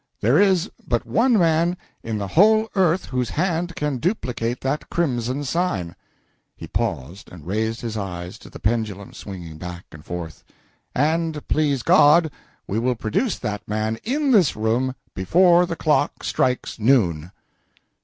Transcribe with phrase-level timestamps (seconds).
[0.19, 5.43] There is but one man in the whole earth whose hand can duplicate that crimson
[5.43, 5.95] sign,"
[6.57, 10.43] he paused and raised his eyes to the pendulum swinging back and forth,
[10.95, 12.31] "and please God
[12.65, 17.29] we will produce that man in this room before the clock strikes noon!"